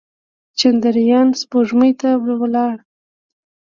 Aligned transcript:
چندریان 0.59 1.27
سپوږمۍ 1.39 1.91
ته 1.99 2.09
لاړ. 2.55 2.75